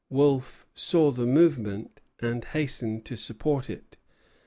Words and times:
Wolfe 0.09 0.65
saw 0.73 1.11
the 1.11 1.27
movement, 1.27 1.99
and 2.19 2.43
hastened 2.43 3.05
to 3.05 3.15
support 3.15 3.69
it. 3.69 3.97